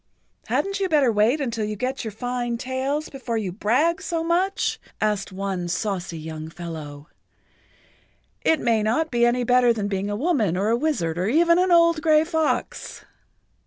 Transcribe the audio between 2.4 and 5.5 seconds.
tails before you brag so much?" asked